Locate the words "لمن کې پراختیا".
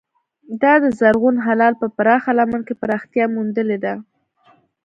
2.39-3.25